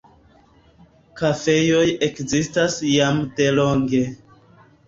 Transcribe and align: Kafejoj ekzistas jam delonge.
Kafejoj 1.19 1.83
ekzistas 2.07 2.81
jam 2.97 3.21
delonge. 3.41 4.05